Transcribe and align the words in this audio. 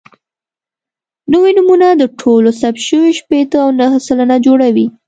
نوي 1.33 1.51
نومونه 1.57 1.87
د 1.95 2.03
ټولو 2.21 2.49
ثبت 2.59 2.81
شویو 2.87 3.17
شپېته 3.19 3.57
او 3.63 3.69
نهه 3.79 3.97
سلنه 4.07 4.35
جوړوي. 4.45 4.87